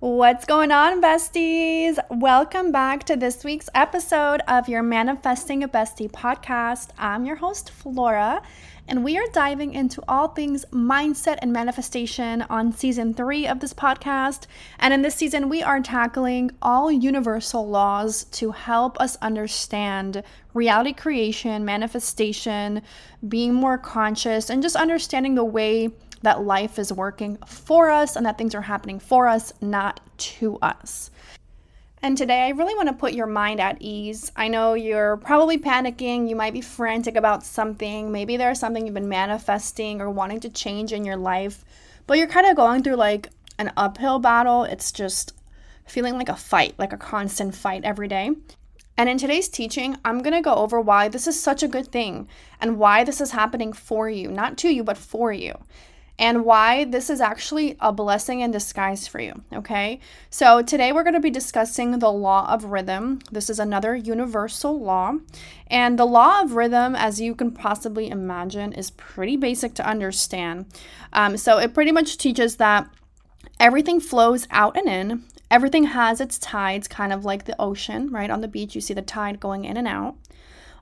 [0.00, 1.98] What's going on, besties?
[2.10, 6.88] Welcome back to this week's episode of your Manifesting a Bestie podcast.
[6.98, 8.42] I'm your host, Flora,
[8.88, 13.72] and we are diving into all things mindset and manifestation on season three of this
[13.72, 14.46] podcast.
[14.80, 20.92] And in this season, we are tackling all universal laws to help us understand reality
[20.92, 22.82] creation, manifestation,
[23.26, 25.90] being more conscious, and just understanding the way
[26.24, 30.58] that life is working for us and that things are happening for us, not to
[30.60, 31.10] us.
[32.02, 34.30] And today, I really want to put your mind at ease.
[34.36, 36.28] I know you're probably panicking.
[36.28, 38.12] You might be frantic about something.
[38.12, 41.64] Maybe there's something you've been manifesting or wanting to change in your life,
[42.06, 44.64] but you're kind of going through like an uphill battle.
[44.64, 45.32] It's just
[45.86, 48.32] feeling like a fight, like a constant fight every day.
[48.98, 51.88] And in today's teaching, I'm going to go over why this is such a good
[51.88, 52.28] thing
[52.60, 55.58] and why this is happening for you, not to you, but for you
[56.18, 59.42] and why this is actually a blessing in disguise for you.
[59.52, 59.98] Okay,
[60.30, 63.18] so today we're going to be discussing the law of rhythm.
[63.32, 65.14] This is another universal law,
[65.66, 70.66] and the law of rhythm, as you can possibly imagine, is pretty basic to understand.
[71.12, 72.88] Um, so it pretty much teaches that
[73.58, 75.24] everything flows out and in.
[75.50, 78.30] Everything has its tides, kind of like the ocean, right?
[78.30, 80.16] On the beach, you see the tide going in and out.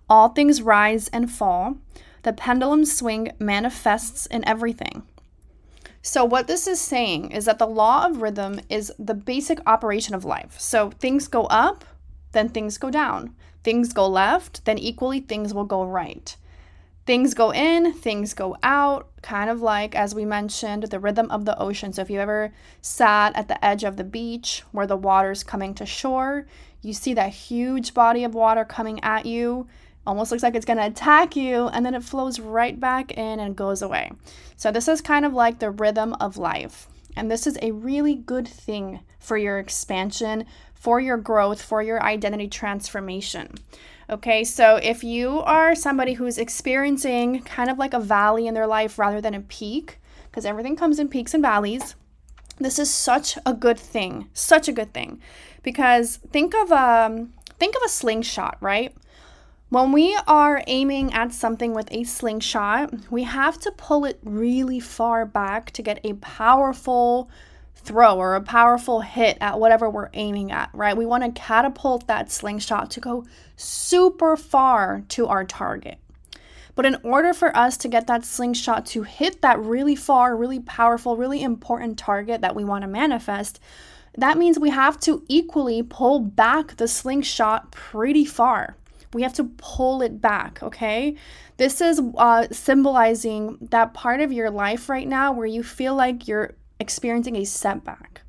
[0.09, 1.77] All things rise and fall.
[2.23, 5.03] The pendulum swing manifests in everything.
[6.05, 10.17] So, what this is saying is that the law of rhythm is the basic operation
[10.17, 10.59] of life.
[10.59, 11.85] So, things go up,
[12.33, 13.37] then things go down.
[13.63, 16.37] Things go left, then equally things will go right.
[17.07, 21.45] Things go in, things go out, kind of like, as we mentioned, the rhythm of
[21.45, 21.93] the ocean.
[21.93, 25.73] So, if you ever sat at the edge of the beach where the water's coming
[25.75, 26.49] to shore,
[26.81, 29.69] you see that huge body of water coming at you
[30.07, 33.41] almost looks like it's going to attack you and then it flows right back in
[33.41, 34.13] and goes away.
[34.57, 36.89] So this is kind of like the rhythm of life.
[37.17, 42.03] And this is a really good thing for your expansion, for your growth, for your
[42.03, 43.55] identity transformation.
[44.11, 48.67] Okay, so if you are somebody who's experiencing kind of like a valley in their
[48.67, 51.95] life rather than a peak, because everything comes in peaks and valleys,
[52.59, 55.21] this is such a good thing, such a good thing.
[55.63, 58.95] Because think of um think of a slingshot, right?
[59.73, 64.81] When we are aiming at something with a slingshot, we have to pull it really
[64.81, 67.31] far back to get a powerful
[67.75, 70.95] throw or a powerful hit at whatever we're aiming at, right?
[70.95, 73.25] We want to catapult that slingshot to go
[73.57, 75.97] super far to our target.
[76.75, 80.61] But in order for us to get that slingshot to hit that really far, really
[80.61, 83.59] powerful, really important target that we want to manifest,
[84.19, 88.77] that means we have to equally pull back the slingshot pretty far.
[89.15, 91.17] We have to pull it back, okay?
[91.59, 96.27] This is uh, symbolizing that part of your life right now where you feel like
[96.27, 98.22] you're experiencing a setback.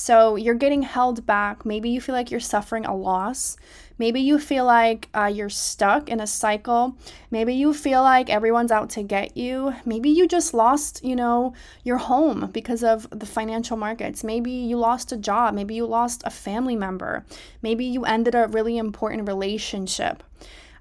[0.00, 1.66] So you're getting held back.
[1.66, 3.58] Maybe you feel like you're suffering a loss.
[3.98, 6.96] Maybe you feel like uh, you're stuck in a cycle.
[7.30, 9.74] Maybe you feel like everyone's out to get you.
[9.84, 11.52] Maybe you just lost, you know,
[11.84, 14.24] your home because of the financial markets.
[14.24, 15.52] Maybe you lost a job.
[15.54, 17.26] Maybe you lost a family member.
[17.60, 20.22] Maybe you ended a really important relationship.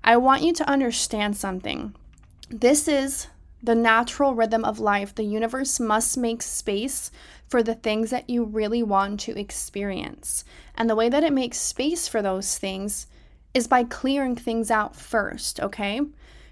[0.02, 1.94] I want you to understand something.
[2.50, 3.28] This is
[3.62, 5.14] the natural rhythm of life.
[5.14, 7.12] The universe must make space
[7.47, 10.44] for the things that you really want to experience.
[10.75, 13.08] And the way that it makes space for those things
[13.53, 16.02] is by clearing things out first, okay?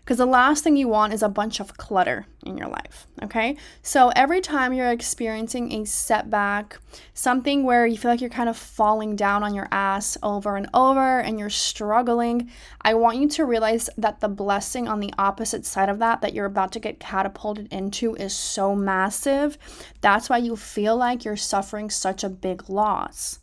[0.07, 3.57] Because the last thing you want is a bunch of clutter in your life, okay?
[3.81, 6.79] So every time you're experiencing a setback,
[7.13, 10.69] something where you feel like you're kind of falling down on your ass over and
[10.73, 12.49] over and you're struggling,
[12.81, 16.33] I want you to realize that the blessing on the opposite side of that, that
[16.33, 19.57] you're about to get catapulted into, is so massive.
[19.99, 23.39] That's why you feel like you're suffering such a big loss.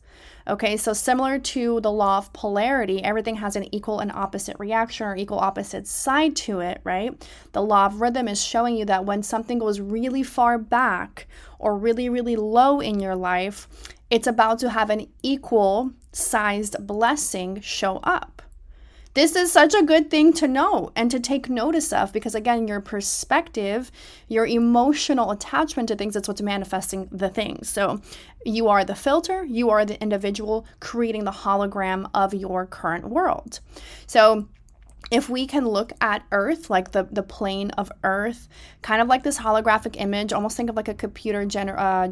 [0.47, 5.07] Okay, so similar to the law of polarity, everything has an equal and opposite reaction
[5.07, 7.27] or equal opposite side to it, right?
[7.53, 11.27] The law of rhythm is showing you that when something goes really far back
[11.59, 13.69] or really, really low in your life,
[14.11, 18.43] it's about to have an equal sized blessing show up.
[19.15, 22.67] This is such a good thing to know and to take notice of because, again,
[22.67, 23.93] your perspective,
[24.27, 27.69] your emotional attachment to things, that's what's manifesting the things.
[27.69, 28.01] So,
[28.45, 33.61] you are the filter, you are the individual creating the hologram of your current world.
[34.07, 34.49] So,
[35.13, 38.49] if we can look at Earth, like the, the plane of Earth,
[38.83, 42.09] kind of like this holographic image, almost think of like a computer gener- uh,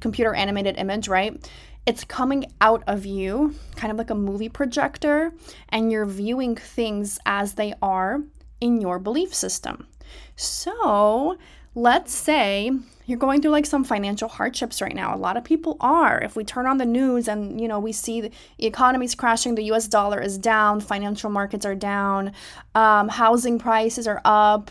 [0.00, 1.50] computer animated image, right?
[1.86, 5.32] It's coming out of you, kind of like a movie projector,
[5.68, 8.22] and you're viewing things as they are
[8.60, 9.86] in your belief system.
[10.34, 11.38] So,
[11.74, 12.72] let's say
[13.04, 15.14] you're going through like some financial hardships right now.
[15.14, 16.18] A lot of people are.
[16.20, 19.70] If we turn on the news and, you know, we see the economy's crashing, the
[19.72, 22.32] US dollar is down, financial markets are down,
[22.74, 24.70] um, housing prices are up,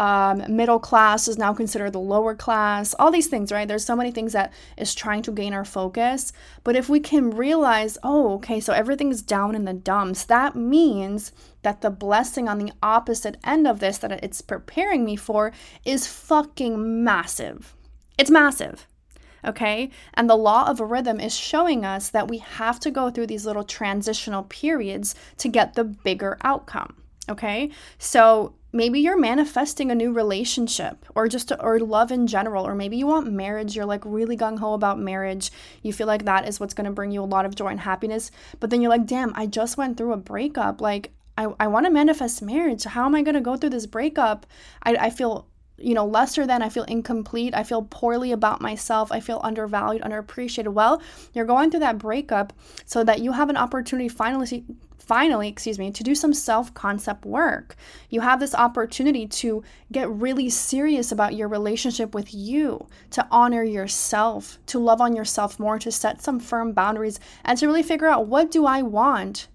[0.00, 3.68] um, middle class is now considered the lower class, all these things, right?
[3.68, 6.32] There's so many things that is trying to gain our focus.
[6.64, 11.32] But if we can realize, oh, okay, so everything's down in the dumps, that means
[11.60, 15.52] that the blessing on the opposite end of this that it's preparing me for
[15.84, 17.76] is fucking massive.
[18.16, 18.86] It's massive.
[19.44, 19.90] Okay.
[20.14, 23.26] And the law of a rhythm is showing us that we have to go through
[23.26, 26.96] these little transitional periods to get the bigger outcome.
[27.28, 27.70] Okay.
[27.98, 32.96] So maybe you're manifesting a new relationship or just or love in general or maybe
[32.96, 33.74] you want marriage.
[33.74, 35.50] You're like really gung-ho about marriage.
[35.82, 37.80] You feel like that is what's going to bring you a lot of joy and
[37.80, 38.30] happiness.
[38.58, 40.80] But then you're like damn i just went through a breakup.
[40.80, 42.84] Like i, I want to manifest marriage.
[42.84, 44.46] How am i going to go through this breakup?
[44.82, 45.46] I, I feel
[45.80, 50.02] you know lesser than i feel incomplete i feel poorly about myself i feel undervalued
[50.02, 51.00] underappreciated well
[51.32, 52.52] you're going through that breakup
[52.84, 54.64] so that you have an opportunity finally
[55.10, 57.74] finally, excuse me, to do some self concept work.
[58.10, 63.64] You have this opportunity to get really serious about your relationship with you, to honor
[63.64, 68.06] yourself, to love on yourself more, to set some firm boundaries, and to really figure
[68.06, 69.48] out what do I want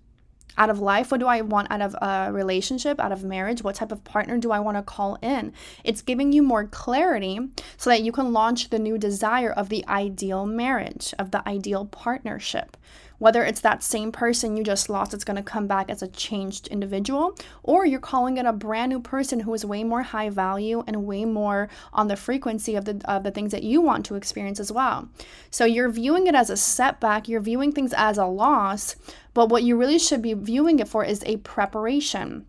[0.57, 1.11] out of life?
[1.11, 3.63] What do I want out of a relationship, out of marriage?
[3.63, 5.53] What type of partner do I want to call in?
[5.83, 7.39] It's giving you more clarity
[7.77, 11.85] so that you can launch the new desire of the ideal marriage, of the ideal
[11.85, 12.77] partnership.
[13.17, 16.07] Whether it's that same person you just lost, it's going to come back as a
[16.07, 20.29] changed individual, or you're calling it a brand new person who is way more high
[20.29, 24.05] value and way more on the frequency of the, of the things that you want
[24.05, 25.07] to experience as well.
[25.49, 28.95] So you're viewing it as a setback, you're viewing things as a loss,
[29.33, 32.45] but what you really should be viewing it for is a preparation.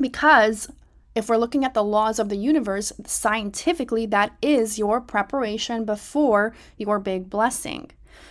[0.00, 0.68] Because
[1.14, 6.54] if we're looking at the laws of the universe, scientifically, that is your preparation before
[6.76, 7.90] your big blessing.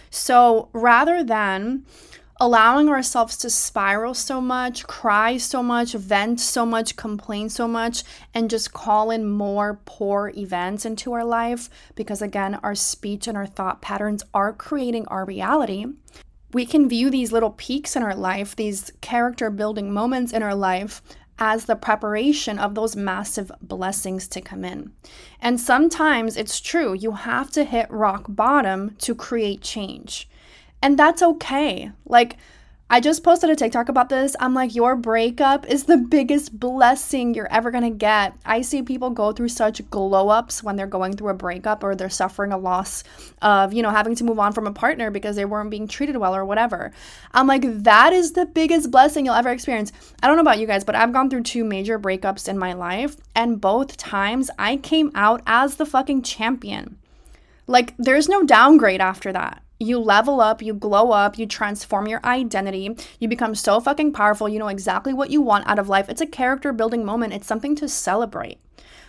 [0.10, 1.86] So rather than
[2.40, 8.04] allowing ourselves to spiral so much, cry so much, vent so much, complain so much,
[8.34, 13.36] and just call in more poor events into our life, because again, our speech and
[13.36, 15.86] our thought patterns are creating our reality.
[16.54, 20.56] We can view these little peaks in our life, these character building moments in our
[20.56, 21.02] life,
[21.40, 24.92] as the preparation of those massive blessings to come in.
[25.42, 30.28] And sometimes it's true, you have to hit rock bottom to create change.
[30.82, 31.92] And that's okay.
[32.06, 32.38] Like,
[32.90, 34.34] I just posted a TikTok about this.
[34.40, 38.34] I'm like, your breakup is the biggest blessing you're ever gonna get.
[38.46, 41.96] I see people go through such glow ups when they're going through a breakup or
[41.96, 43.04] they're suffering a loss
[43.42, 46.16] of, you know, having to move on from a partner because they weren't being treated
[46.16, 46.94] well or whatever.
[47.34, 49.92] I'm like, that is the biggest blessing you'll ever experience.
[50.24, 52.72] I don't know about you guys, but I've gone through two major breakups in my
[52.72, 56.98] life, and both times I came out as the fucking champion.
[57.68, 62.22] Like, there's no downgrade after that you level up, you glow up, you transform your
[62.26, 66.10] identity, you become so fucking powerful, you know exactly what you want out of life.
[66.10, 68.60] It's a character building moment, it's something to celebrate.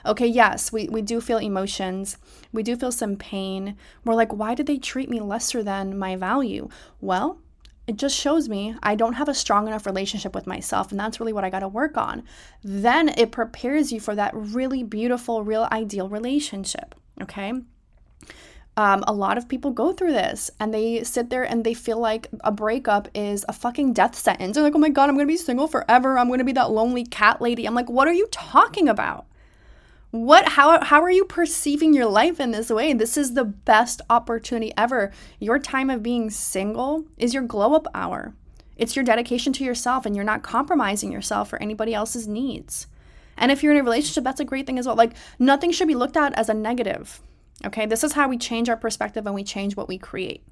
[0.07, 2.19] Okay, yes, we, we do feel emotions,
[2.53, 3.77] we do feel some pain.
[4.05, 6.69] We're like, why did they treat me lesser than my value?
[7.01, 7.41] Well,
[7.87, 11.19] it just shows me I don't have a strong enough relationship with myself, and that's
[11.19, 12.23] really what I got to work on.
[12.63, 16.95] Then it prepares you for that really beautiful, real ideal relationship.
[17.21, 17.55] Okay.
[18.79, 21.99] Um, a lot of people go through this and they sit there and they feel
[21.99, 24.55] like a breakup is a fucking death sentence.
[24.55, 26.17] They're like, oh my God, I'm gonna be single forever.
[26.17, 27.67] I'm gonna be that lonely cat lady.
[27.67, 29.27] I'm like, what are you talking about?
[30.13, 32.93] What how how are you perceiving your life in this way?
[32.93, 35.13] This is the best opportunity ever.
[35.41, 38.33] Your time of being single is your glow up hour.
[38.77, 42.87] It's your dedication to yourself and you're not compromising yourself for anybody else's needs.
[43.37, 44.95] And if you're in a relationship, that's a great thing as well.
[44.95, 47.21] Like nothing should be looked at as a negative.
[47.67, 50.43] Okay, this is how we change our perspective and we change what we create.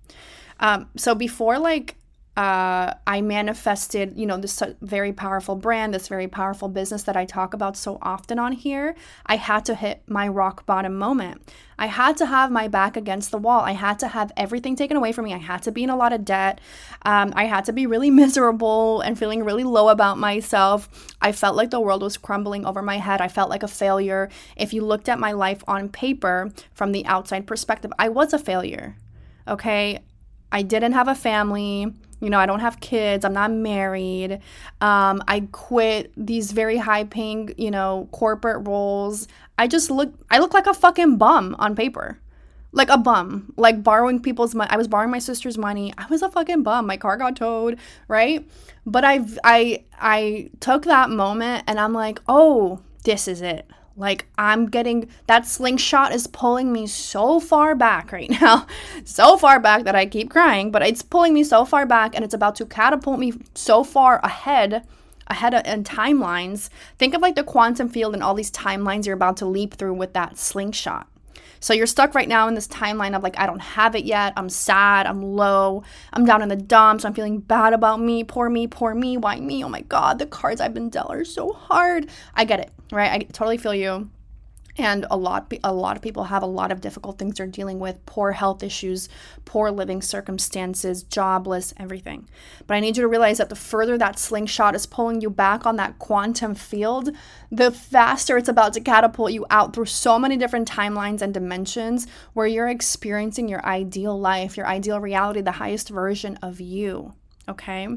[0.58, 1.96] Um, so before like
[2.36, 7.24] uh, I manifested, you know, this very powerful brand, this very powerful business that I
[7.24, 8.94] talk about so often on here.
[9.24, 11.50] I had to hit my rock bottom moment.
[11.78, 13.60] I had to have my back against the wall.
[13.60, 15.32] I had to have everything taken away from me.
[15.32, 16.60] I had to be in a lot of debt.
[17.02, 20.90] Um, I had to be really miserable and feeling really low about myself.
[21.22, 23.22] I felt like the world was crumbling over my head.
[23.22, 24.28] I felt like a failure.
[24.56, 28.38] If you looked at my life on paper from the outside perspective, I was a
[28.38, 28.98] failure.
[29.48, 30.00] Okay.
[30.52, 31.92] I didn't have a family.
[32.20, 33.24] You know, I don't have kids.
[33.24, 34.40] I'm not married.
[34.80, 39.28] Um, I quit these very high paying, you know, corporate roles.
[39.58, 42.18] I just look, I look like a fucking bum on paper.
[42.72, 44.70] Like a bum, like borrowing people's money.
[44.70, 45.94] I was borrowing my sister's money.
[45.96, 46.86] I was a fucking bum.
[46.86, 48.46] My car got towed, right?
[48.84, 53.70] But I've, I, I took that moment and I'm like, oh, this is it.
[53.96, 58.66] Like I'm getting that slingshot is pulling me so far back right now.
[59.04, 62.24] so far back that I keep crying, but it's pulling me so far back and
[62.24, 64.86] it's about to catapult me so far ahead
[65.28, 66.68] ahead of, in timelines.
[66.98, 69.94] Think of like the quantum field and all these timelines you're about to leap through
[69.94, 71.08] with that slingshot.
[71.60, 74.32] So you're stuck right now in this timeline of like, I don't have it yet.
[74.36, 75.06] I'm sad.
[75.06, 75.82] I'm low.
[76.12, 77.04] I'm down in the dumps.
[77.04, 78.24] I'm feeling bad about me.
[78.24, 78.66] Poor me.
[78.66, 79.16] Poor me.
[79.16, 79.64] Why me?
[79.64, 80.18] Oh my God.
[80.18, 82.08] The cards I've been dealt are so hard.
[82.34, 83.10] I get it, right?
[83.10, 84.10] I totally feel you
[84.78, 87.78] and a lot a lot of people have a lot of difficult things they're dealing
[87.78, 89.08] with poor health issues
[89.44, 92.28] poor living circumstances jobless everything.
[92.66, 95.66] But i need you to realize that the further that slingshot is pulling you back
[95.66, 97.10] on that quantum field
[97.50, 102.06] the faster it's about to catapult you out through so many different timelines and dimensions
[102.32, 107.14] where you're experiencing your ideal life your ideal reality the highest version of you
[107.48, 107.88] okay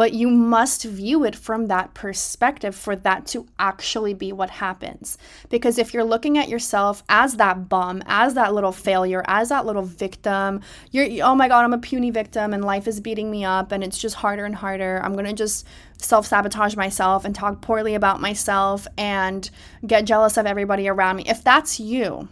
[0.00, 5.18] but you must view it from that perspective for that to actually be what happens.
[5.50, 9.66] Because if you're looking at yourself as that bum, as that little failure, as that
[9.66, 13.44] little victim, you're, oh my God, I'm a puny victim and life is beating me
[13.44, 15.02] up and it's just harder and harder.
[15.04, 15.66] I'm going to just
[15.98, 19.50] self sabotage myself and talk poorly about myself and
[19.86, 21.24] get jealous of everybody around me.
[21.26, 22.26] If that's you,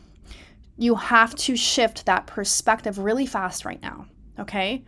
[0.79, 4.07] you have to shift that perspective really fast right now.
[4.39, 4.85] Okay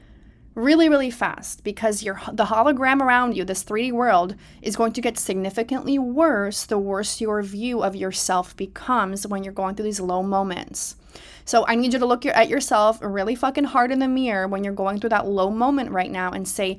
[0.61, 5.01] really really fast because your the hologram around you this 3D world is going to
[5.01, 10.01] get significantly worse the worse your view of yourself becomes when you're going through these
[10.01, 10.97] low moments.
[11.45, 14.63] So I need you to look at yourself really fucking hard in the mirror when
[14.63, 16.79] you're going through that low moment right now and say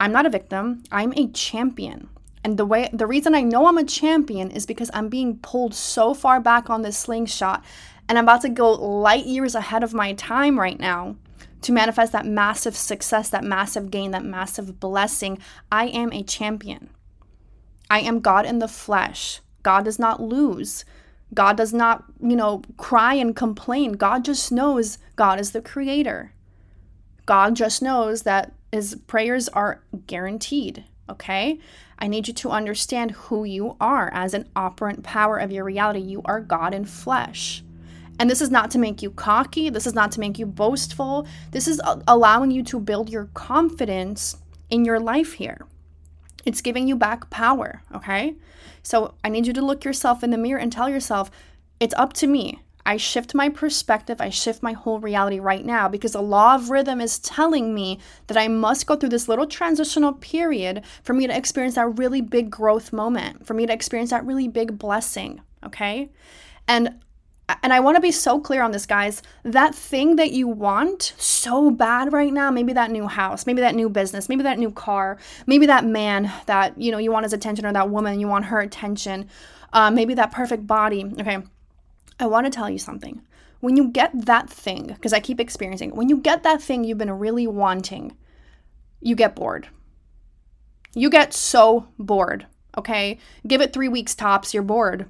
[0.00, 2.08] I'm not a victim, I'm a champion.
[2.44, 5.74] And the way the reason I know I'm a champion is because I'm being pulled
[5.74, 7.64] so far back on this slingshot
[8.08, 11.16] and I'm about to go light years ahead of my time right now
[11.62, 15.38] to manifest that massive success, that massive gain, that massive blessing.
[15.70, 16.90] I am a champion.
[17.90, 19.40] I am God in the flesh.
[19.62, 20.84] God does not lose.
[21.34, 23.92] God does not, you know, cry and complain.
[23.92, 26.32] God just knows God is the creator.
[27.24, 31.58] God just knows that his prayers are guaranteed, okay?
[31.98, 36.00] I need you to understand who you are as an operant power of your reality.
[36.00, 37.64] You are God in flesh.
[38.18, 39.68] And this is not to make you cocky.
[39.70, 41.26] This is not to make you boastful.
[41.50, 44.36] This is uh, allowing you to build your confidence
[44.70, 45.66] in your life here.
[46.44, 48.36] It's giving you back power, okay?
[48.82, 51.30] So I need you to look yourself in the mirror and tell yourself,
[51.80, 52.60] it's up to me.
[52.86, 56.70] I shift my perspective, I shift my whole reality right now because the law of
[56.70, 61.26] rhythm is telling me that I must go through this little transitional period for me
[61.26, 65.40] to experience that really big growth moment, for me to experience that really big blessing,
[65.64, 66.10] okay?
[66.68, 67.00] And
[67.62, 69.22] and I want to be so clear on this, guys.
[69.44, 73.74] That thing that you want so bad right now, maybe that new house, maybe that
[73.74, 77.32] new business, maybe that new car, maybe that man that you know you want his
[77.32, 79.28] attention, or that woman you want her attention,
[79.72, 81.04] uh, maybe that perfect body.
[81.20, 81.38] Okay,
[82.18, 83.22] I want to tell you something.
[83.60, 86.98] When you get that thing, because I keep experiencing, when you get that thing you've
[86.98, 88.16] been really wanting,
[89.00, 89.68] you get bored.
[90.94, 92.46] You get so bored.
[92.76, 94.52] Okay, give it three weeks tops.
[94.52, 95.06] You're bored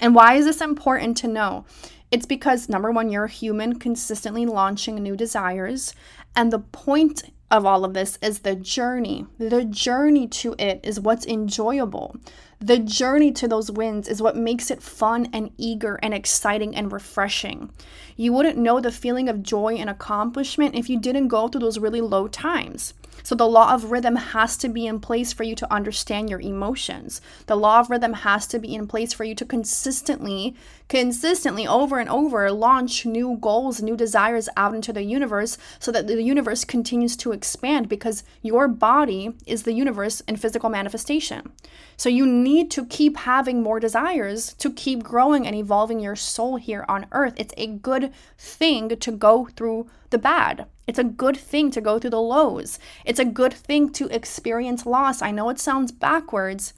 [0.00, 1.64] and why is this important to know?
[2.10, 5.94] It's because number one, you're a human consistently launching new desires.
[6.34, 9.26] And the point of all of this is the journey.
[9.38, 12.16] The journey to it is what's enjoyable.
[12.60, 16.92] The journey to those wins is what makes it fun and eager and exciting and
[16.92, 17.70] refreshing.
[18.16, 21.78] You wouldn't know the feeling of joy and accomplishment if you didn't go through those
[21.78, 22.94] really low times.
[23.22, 26.40] So, the law of rhythm has to be in place for you to understand your
[26.40, 27.20] emotions.
[27.46, 30.54] The law of rhythm has to be in place for you to consistently,
[30.88, 36.06] consistently, over and over, launch new goals, new desires out into the universe so that
[36.06, 41.52] the universe continues to expand because your body is the universe in physical manifestation.
[42.00, 46.56] So, you need to keep having more desires to keep growing and evolving your soul
[46.56, 47.34] here on earth.
[47.36, 50.64] It's a good thing to go through the bad.
[50.86, 52.78] It's a good thing to go through the lows.
[53.04, 55.20] It's a good thing to experience loss.
[55.20, 56.72] I know it sounds backwards,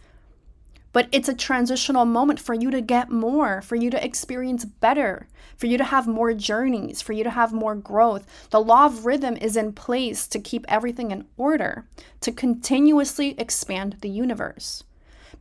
[0.92, 5.28] but it's a transitional moment for you to get more, for you to experience better,
[5.56, 8.26] for you to have more journeys, for you to have more growth.
[8.50, 11.86] The law of rhythm is in place to keep everything in order,
[12.22, 14.82] to continuously expand the universe.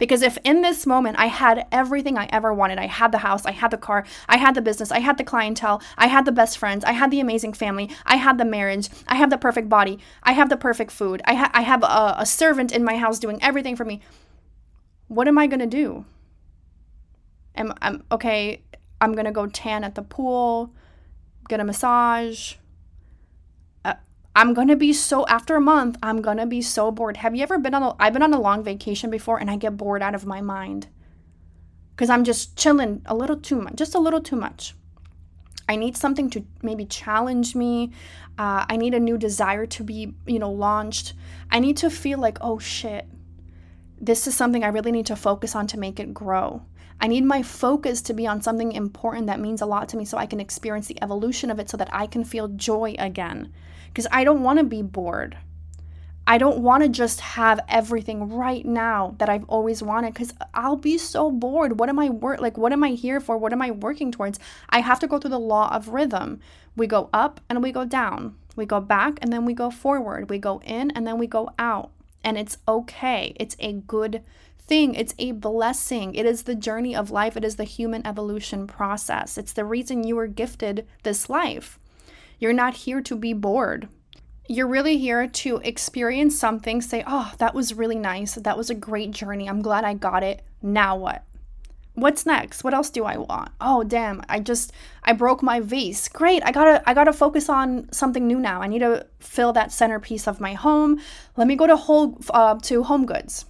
[0.01, 3.45] Because if in this moment I had everything I ever wanted, I had the house,
[3.45, 6.31] I had the car, I had the business, I had the clientele, I had the
[6.31, 9.69] best friends, I had the amazing family, I had the marriage, I have the perfect
[9.69, 12.97] body, I have the perfect food, I, ha- I have a, a servant in my
[12.97, 14.01] house doing everything for me,
[15.07, 16.05] what am I going to do?
[17.53, 18.63] Am, I'm, okay,
[18.99, 20.73] I'm going to go tan at the pool,
[21.47, 22.55] get a massage,
[24.35, 27.17] I'm gonna be so after a month, I'm gonna be so bored.
[27.17, 29.57] Have you ever been on a I've been on a long vacation before and I
[29.57, 30.87] get bored out of my mind.
[31.95, 34.75] because I'm just chilling a little too much, just a little too much.
[35.69, 37.91] I need something to maybe challenge me.
[38.37, 41.13] Uh, I need a new desire to be, you know, launched.
[41.51, 43.07] I need to feel like, oh shit,
[43.99, 46.63] this is something I really need to focus on to make it grow.
[47.01, 50.05] I need my focus to be on something important that means a lot to me
[50.05, 53.51] so I can experience the evolution of it so that I can feel joy again.
[53.87, 55.35] Because I don't want to be bored.
[56.27, 60.75] I don't want to just have everything right now that I've always wanted because I'll
[60.75, 61.79] be so bored.
[61.79, 63.37] What am I work like what am I here for?
[63.37, 64.39] What am I working towards?
[64.69, 66.39] I have to go through the law of rhythm.
[66.75, 68.35] We go up and we go down.
[68.55, 70.29] We go back and then we go forward.
[70.29, 71.89] We go in and then we go out.
[72.23, 73.35] And it's okay.
[73.39, 74.21] It's a good
[74.67, 74.95] thing.
[74.95, 76.15] It's a blessing.
[76.15, 77.35] It is the journey of life.
[77.35, 79.37] It is the human evolution process.
[79.37, 81.79] It's the reason you were gifted this life.
[82.39, 83.87] You're not here to be bored.
[84.47, 88.35] You're really here to experience something, say, oh, that was really nice.
[88.35, 89.47] That was a great journey.
[89.47, 90.41] I'm glad I got it.
[90.61, 91.23] Now what?
[91.93, 92.63] What's next?
[92.63, 93.51] What else do I want?
[93.59, 94.23] Oh, damn.
[94.29, 94.71] I just
[95.03, 96.07] I broke my vase.
[96.07, 96.41] Great.
[96.45, 98.61] I got to I got to focus on something new now.
[98.61, 101.01] I need to fill that centerpiece of my home.
[101.35, 103.45] Let me go to whole uh, to Home Goods.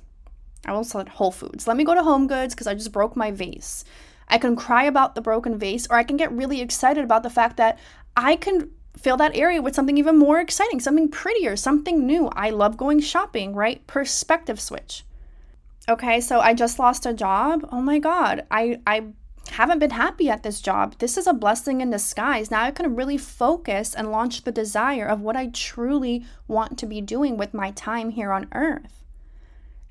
[0.65, 1.67] I almost said Whole Foods.
[1.67, 3.83] Let me go to Home Goods because I just broke my vase.
[4.27, 7.29] I can cry about the broken vase, or I can get really excited about the
[7.29, 7.79] fact that
[8.15, 12.27] I can fill that area with something even more exciting, something prettier, something new.
[12.29, 13.85] I love going shopping, right?
[13.87, 15.05] Perspective switch.
[15.89, 17.67] Okay, so I just lost a job.
[17.71, 19.07] Oh my God, I, I
[19.49, 20.95] haven't been happy at this job.
[20.99, 22.51] This is a blessing in disguise.
[22.51, 26.85] Now I can really focus and launch the desire of what I truly want to
[26.85, 29.00] be doing with my time here on earth.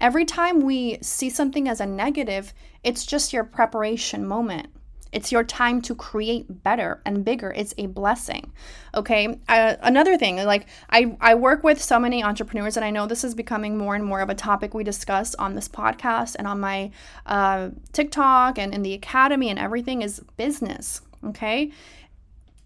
[0.00, 4.68] Every time we see something as a negative, it's just your preparation moment.
[5.12, 7.52] It's your time to create better and bigger.
[7.52, 8.52] It's a blessing.
[8.94, 9.38] Okay.
[9.48, 13.24] Uh, another thing, like I, I work with so many entrepreneurs, and I know this
[13.24, 16.60] is becoming more and more of a topic we discuss on this podcast and on
[16.60, 16.92] my
[17.26, 21.02] uh, TikTok and in the academy and everything is business.
[21.24, 21.72] Okay.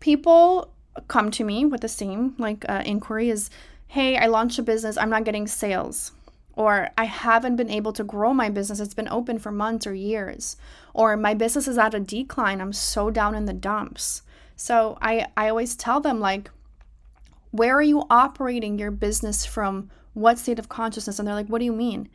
[0.00, 0.70] People
[1.08, 3.50] come to me with the same like uh, inquiry is,
[3.88, 6.12] hey, I launched a business, I'm not getting sales
[6.56, 8.80] or I haven't been able to grow my business.
[8.80, 10.56] It's been open for months or years,
[10.92, 12.60] or my business is at a decline.
[12.60, 14.22] I'm so down in the dumps.
[14.56, 16.50] So I, I always tell them, like,
[17.50, 19.90] where are you operating your business from?
[20.12, 21.18] What state of consciousness?
[21.18, 22.08] And they're like, what do you mean?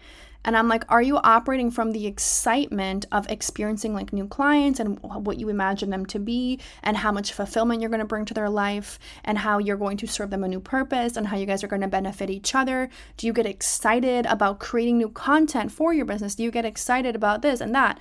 [0.46, 4.98] And I'm like, are you operating from the excitement of experiencing like new clients and
[5.02, 8.34] what you imagine them to be and how much fulfillment you're going to bring to
[8.34, 11.46] their life and how you're going to serve them a new purpose and how you
[11.46, 12.90] guys are going to benefit each other?
[13.18, 16.36] Do you get excited about creating new content for your business?
[16.36, 18.00] Do you get excited about this and that?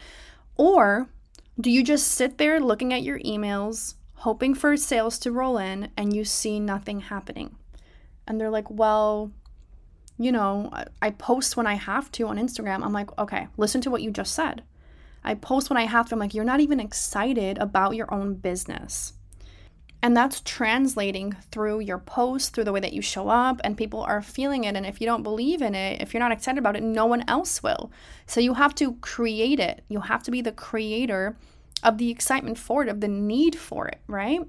[0.55, 1.09] Or
[1.61, 5.91] do you just sit there looking at your emails, hoping for sales to roll in
[5.97, 7.57] and you see nothing happening?
[8.29, 9.33] And they're like, well,
[10.19, 12.85] you know, I post when I have to on Instagram.
[12.85, 14.63] I'm like, okay, listen to what you just said.
[15.25, 16.15] I post when I have to.
[16.15, 19.15] I'm like, you're not even excited about your own business.
[20.01, 24.01] And that's translating through your post, through the way that you show up, and people
[24.01, 24.77] are feeling it.
[24.77, 27.25] And if you don't believe in it, if you're not excited about it, no one
[27.29, 27.91] else will.
[28.27, 29.83] So you have to create it.
[29.89, 31.37] You have to be the creator
[31.83, 34.41] of the excitement for it, of the need for it, right?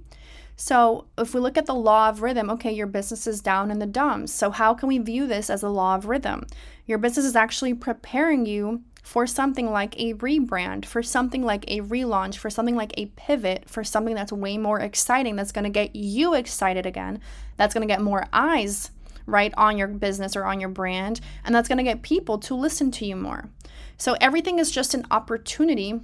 [0.62, 3.80] So, if we look at the law of rhythm, okay, your business is down in
[3.80, 4.34] the dumps.
[4.34, 6.46] So, how can we view this as a law of rhythm?
[6.86, 11.80] Your business is actually preparing you for something like a rebrand, for something like a
[11.80, 15.96] relaunch, for something like a pivot, for something that's way more exciting, that's to get
[15.96, 17.22] you excited again,
[17.56, 18.92] that's to get more eyes
[19.26, 22.92] right on your business or on your brand, and that's to get people to listen
[22.92, 23.50] to you more.
[23.98, 26.02] So, everything is just an opportunity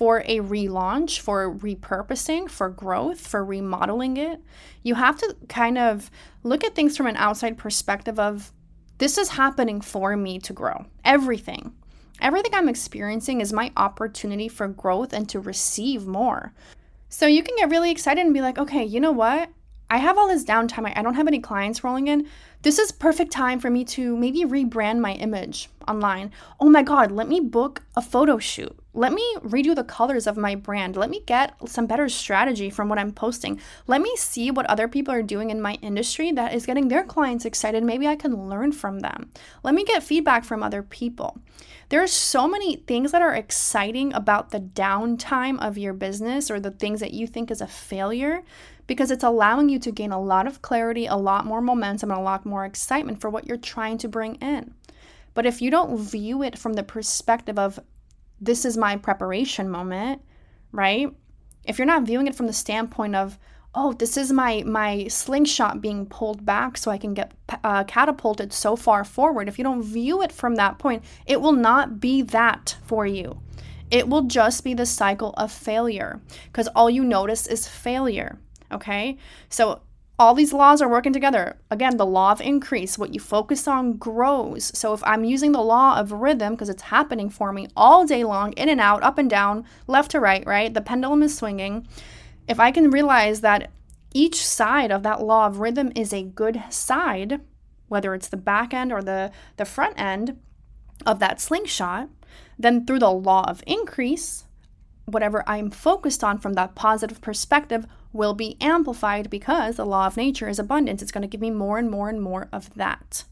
[0.00, 4.40] for a relaunch, for repurposing, for growth, for remodeling it,
[4.82, 6.10] you have to kind of
[6.42, 8.50] look at things from an outside perspective of
[8.96, 10.86] this is happening for me to grow.
[11.04, 11.74] Everything.
[12.18, 16.54] Everything I'm experiencing is my opportunity for growth and to receive more.
[17.10, 19.50] So you can get really excited and be like, okay, you know what?
[19.90, 20.90] I have all this downtime.
[20.96, 22.26] I don't have any clients rolling in.
[22.62, 26.30] This is perfect time for me to maybe rebrand my image online.
[26.60, 28.78] Oh my God, let me book a photo shoot.
[28.92, 30.94] Let me redo the colors of my brand.
[30.94, 33.58] Let me get some better strategy from what I'm posting.
[33.86, 37.02] Let me see what other people are doing in my industry that is getting their
[37.02, 37.82] clients excited.
[37.82, 39.30] Maybe I can learn from them.
[39.62, 41.38] Let me get feedback from other people.
[41.90, 46.60] There are so many things that are exciting about the downtime of your business or
[46.60, 48.44] the things that you think is a failure
[48.86, 52.20] because it's allowing you to gain a lot of clarity, a lot more momentum, and
[52.20, 54.72] a lot more excitement for what you're trying to bring in.
[55.34, 57.80] But if you don't view it from the perspective of
[58.40, 60.22] this is my preparation moment,
[60.70, 61.12] right?
[61.64, 63.36] If you're not viewing it from the standpoint of,
[63.74, 67.32] oh, this is my my slingshot being pulled back so I can get
[67.64, 69.48] uh, catapulted so far forward.
[69.48, 73.40] If you don't view it from that point, it will not be that for you.
[73.90, 78.38] it will just be the cycle of failure because all you notice is failure.
[78.72, 79.18] Okay.
[79.48, 79.82] So
[80.18, 81.56] all these laws are working together.
[81.70, 84.70] Again, the law of increase, what you focus on grows.
[84.78, 88.22] So if I'm using the law of rhythm because it's happening for me all day
[88.22, 90.72] long, in and out, up and down, left to right, right?
[90.72, 91.88] The pendulum is swinging.
[92.50, 93.70] If I can realize that
[94.12, 97.40] each side of that law of rhythm is a good side,
[97.86, 100.36] whether it's the back end or the, the front end
[101.06, 102.08] of that slingshot,
[102.58, 104.46] then through the law of increase,
[105.04, 110.16] whatever I'm focused on from that positive perspective will be amplified because the law of
[110.16, 111.02] nature is abundance.
[111.02, 113.22] It's going to give me more and more and more of that.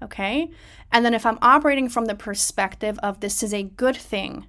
[0.00, 0.48] Okay?
[0.92, 4.46] And then if I'm operating from the perspective of this is a good thing,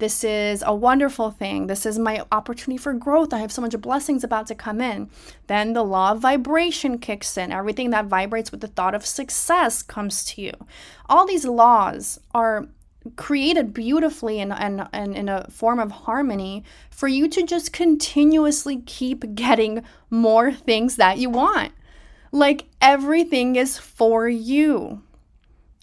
[0.00, 3.80] this is a wonderful thing, this is my opportunity for growth, I have so much
[3.80, 5.08] blessings about to come in,
[5.46, 7.52] then the law of vibration kicks in.
[7.52, 10.52] Everything that vibrates with the thought of success comes to you.
[11.08, 12.68] All these laws are
[13.16, 18.82] created beautifully and, and, and in a form of harmony for you to just continuously
[18.86, 21.72] keep getting more things that you want.
[22.32, 25.02] Like everything is for you.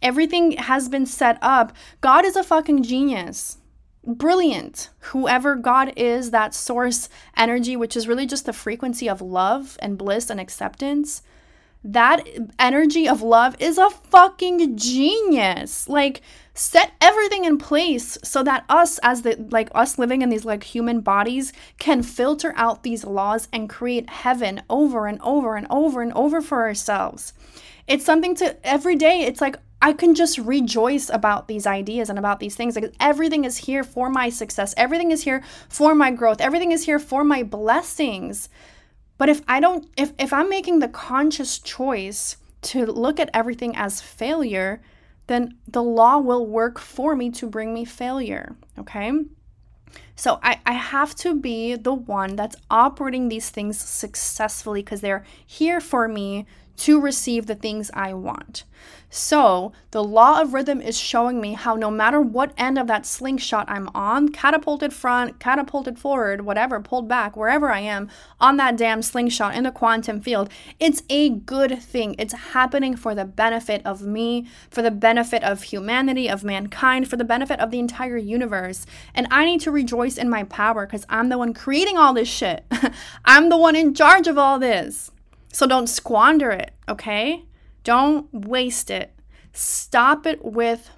[0.02, 1.74] Everything has been set up.
[2.02, 3.58] God is a fucking genius.
[4.08, 4.90] Brilliant.
[5.00, 9.98] Whoever God is, that source energy, which is really just the frequency of love and
[9.98, 11.22] bliss and acceptance,
[11.84, 12.26] that
[12.58, 15.90] energy of love is a fucking genius.
[15.90, 16.22] Like,
[16.54, 20.64] set everything in place so that us as the like us living in these like
[20.64, 26.02] human bodies can filter out these laws and create heaven over and over and over
[26.02, 27.32] and over for ourselves
[27.86, 32.18] it's something to every day it's like I can just rejoice about these ideas and
[32.18, 32.76] about these things.
[32.76, 34.74] Like everything is here for my success.
[34.76, 36.42] Everything is here for my growth.
[36.42, 38.50] Everything is here for my blessings.
[39.18, 43.76] But if I don't if if I'm making the conscious choice to look at everything
[43.76, 44.82] as failure,
[45.28, 48.56] then the law will work for me to bring me failure.
[48.80, 49.12] Okay.
[50.16, 55.24] So I, I have to be the one that's operating these things successfully because they're
[55.46, 56.46] here for me
[56.78, 58.64] to receive the things I want.
[59.10, 63.06] So, the law of rhythm is showing me how no matter what end of that
[63.06, 68.10] slingshot I'm on, catapulted front, catapulted forward, whatever, pulled back, wherever I am
[68.42, 72.16] on that damn slingshot in the quantum field, it's a good thing.
[72.20, 77.16] It's happening for the benefit of me, for the benefit of humanity, of mankind, for
[77.16, 78.86] the benefit of the entire universe.
[79.16, 82.28] And I need to rejoice in my power because I'm the one creating all this
[82.28, 82.66] shit.
[83.26, 85.12] I'm the one in charge of all this.
[85.58, 87.44] So don't squander it, okay?
[87.84, 89.12] Don't waste it.
[89.54, 90.92] Stop it with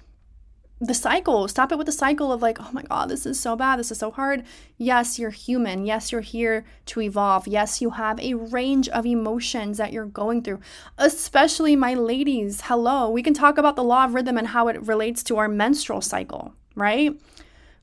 [0.78, 1.48] the cycle.
[1.48, 3.78] Stop it with the cycle of like, oh my God, this is so bad.
[3.78, 4.44] This is so hard.
[4.76, 5.86] Yes, you're human.
[5.86, 7.48] Yes, you're here to evolve.
[7.48, 10.60] Yes, you have a range of emotions that you're going through,
[10.98, 12.60] especially my ladies.
[12.64, 13.08] Hello.
[13.08, 16.02] We can talk about the law of rhythm and how it relates to our menstrual
[16.02, 17.18] cycle, right?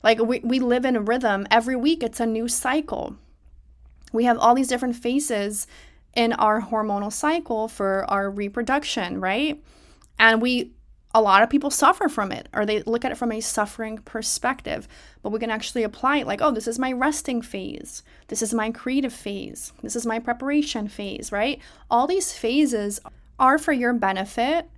[0.04, 1.48] Like we, we live in rhythm.
[1.50, 3.16] Every week, it's a new cycle.
[4.14, 5.66] We have all these different phases
[6.18, 9.64] in our hormonal cycle for our reproduction, right?
[10.20, 10.74] And we
[11.14, 14.00] a lot of people suffer from it or they look at it from a suffering
[14.00, 14.88] perspective.
[15.22, 18.02] But we can actually apply it like oh this is my resting phase.
[18.30, 19.72] This is my creative phase.
[19.84, 21.62] This is my preparation phase right?
[21.90, 23.00] All these phases
[23.40, 24.70] are for your benefit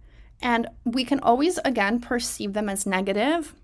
[0.42, 3.56] and we can always again perceive them as negative.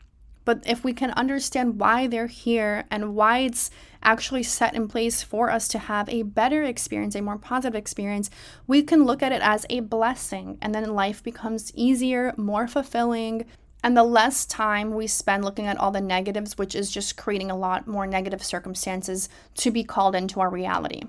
[0.45, 3.69] But if we can understand why they're here and why it's
[4.05, 8.29] actually set in place for us to have a better experience, a more positive experience,
[8.67, 10.57] we can look at it as a blessing.
[10.61, 13.45] And then life becomes easier, more fulfilling.
[13.83, 17.51] And the less time we spend looking at all the negatives, which is just creating
[17.51, 21.01] a lot more negative circumstances to be called into our reality.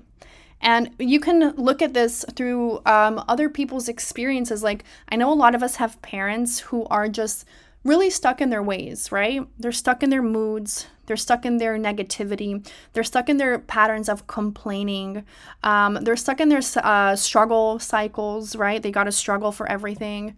[0.59, 4.63] And you can look at this through um, other people's experiences.
[4.63, 7.45] Like, I know a lot of us have parents who are just
[7.83, 9.41] really stuck in their ways, right?
[9.59, 10.87] They're stuck in their moods.
[11.07, 12.65] They're stuck in their negativity.
[12.93, 15.25] They're stuck in their patterns of complaining.
[15.63, 18.81] Um, they're stuck in their uh, struggle cycles, right?
[18.81, 20.35] They got to struggle for everything.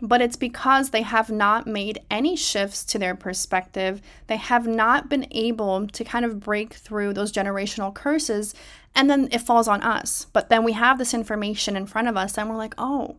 [0.00, 4.02] But it's because they have not made any shifts to their perspective.
[4.26, 8.52] They have not been able to kind of break through those generational curses.
[8.96, 10.26] And then it falls on us.
[10.32, 13.16] But then we have this information in front of us and we're like, oh,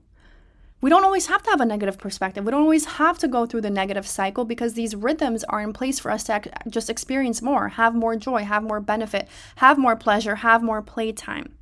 [0.83, 2.43] we don't always have to have a negative perspective.
[2.43, 5.71] We don't always have to go through the negative cycle because these rhythms are in
[5.71, 9.95] place for us to just experience more, have more joy, have more benefit, have more
[9.95, 11.53] pleasure, have more playtime.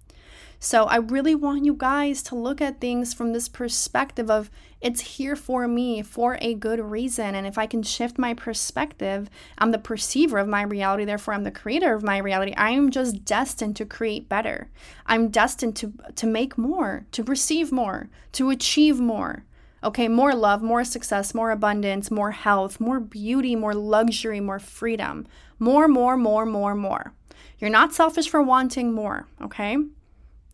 [0.64, 5.02] So I really want you guys to look at things from this perspective of it's
[5.02, 7.34] here for me for a good reason.
[7.34, 11.46] And if I can shift my perspective, I'm the perceiver of my reality, therefore I'm
[11.46, 12.54] the creator of my reality.
[12.56, 14.70] I am just destined to create better.
[15.08, 19.46] I'm destined to to make more, to receive more, to achieve more.
[19.84, 25.26] Okay, more love, more success, more abundance, more health, more beauty, more luxury, more freedom.
[25.58, 27.14] More, more, more, more, more.
[27.58, 29.78] You're not selfish for wanting more, okay?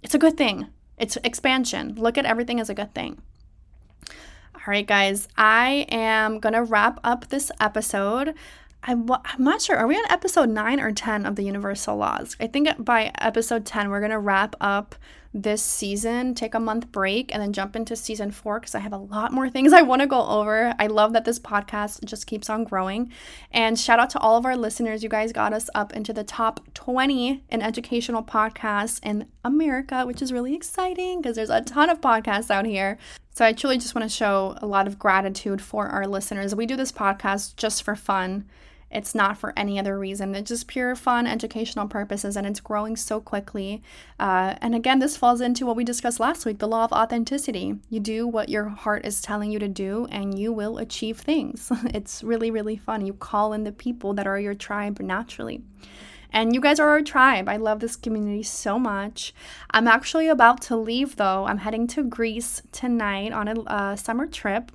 [0.03, 0.67] It's a good thing.
[0.97, 1.95] It's expansion.
[1.95, 3.21] Look at everything as a good thing.
[4.55, 8.33] All right, guys, I am going to wrap up this episode.
[8.83, 9.07] I, am
[9.39, 9.77] not sure.
[9.77, 12.35] Are we on episode 9 or 10 of the Universal Laws?
[12.39, 14.95] I think by episode 10, we're going to wrap up
[15.33, 18.93] this season, take a month break, and then jump into season four because I have
[18.93, 20.73] a lot more things I want to go over.
[20.79, 23.11] I love that this podcast just keeps on growing.
[23.51, 25.03] And shout out to all of our listeners.
[25.03, 30.21] You guys got us up into the top 20 in educational podcasts in America, which
[30.21, 32.97] is really exciting because there's a ton of podcasts out here.
[33.33, 36.55] So I truly just want to show a lot of gratitude for our listeners.
[36.55, 38.45] We do this podcast just for fun
[38.89, 40.33] it's not for any other reason.
[40.33, 43.81] It's just pure fun, educational purposes, and it's growing so quickly.
[44.19, 47.75] Uh, and again, this falls into what we discussed last week the law of authenticity.
[47.89, 51.71] You do what your heart is telling you to do, and you will achieve things.
[51.93, 53.05] it's really, really fun.
[53.05, 55.61] You call in the people that are your tribe naturally.
[56.31, 57.47] And you guys are our tribe.
[57.47, 59.33] I love this community so much.
[59.71, 61.45] I'm actually about to leave though.
[61.45, 64.71] I'm heading to Greece tonight on a uh, summer trip.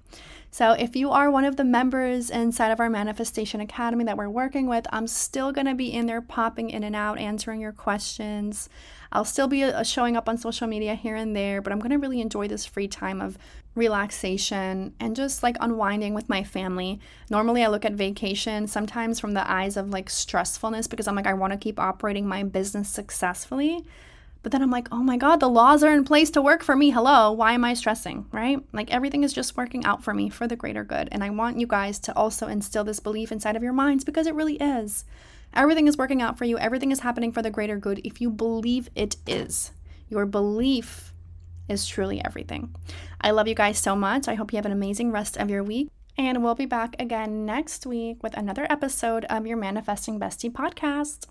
[0.54, 4.28] So, if you are one of the members inside of our Manifestation Academy that we're
[4.28, 7.72] working with, I'm still going to be in there popping in and out, answering your
[7.72, 8.68] questions.
[9.10, 11.92] I'll still be uh, showing up on social media here and there, but I'm going
[11.92, 13.38] to really enjoy this free time of
[13.74, 17.00] relaxation and just like unwinding with my family.
[17.30, 21.26] Normally, I look at vacation sometimes from the eyes of like stressfulness because I'm like,
[21.26, 23.86] I want to keep operating my business successfully.
[24.42, 26.74] But then I'm like, oh my God, the laws are in place to work for
[26.74, 26.90] me.
[26.90, 28.58] Hello, why am I stressing, right?
[28.72, 31.08] Like everything is just working out for me for the greater good.
[31.12, 34.26] And I want you guys to also instill this belief inside of your minds because
[34.26, 35.04] it really is.
[35.54, 38.30] Everything is working out for you, everything is happening for the greater good if you
[38.30, 39.70] believe it is.
[40.08, 41.12] Your belief
[41.68, 42.74] is truly everything.
[43.20, 44.28] I love you guys so much.
[44.28, 45.88] I hope you have an amazing rest of your week.
[46.18, 51.26] And we'll be back again next week with another episode of your Manifesting Bestie podcast.